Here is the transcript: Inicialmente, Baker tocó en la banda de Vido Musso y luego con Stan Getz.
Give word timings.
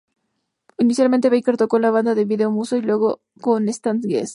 Inicialmente, 0.79 1.29
Baker 1.29 1.57
tocó 1.57 1.75
en 1.75 1.83
la 1.83 1.91
banda 1.91 2.15
de 2.15 2.25
Vido 2.25 2.49
Musso 2.49 2.75
y 2.75 2.81
luego 2.81 3.21
con 3.39 3.69
Stan 3.69 4.01
Getz. 4.01 4.29